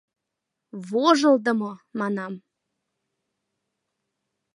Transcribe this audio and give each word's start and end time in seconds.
—Вожылдымо!— 0.89 1.71
манам. 1.99 2.33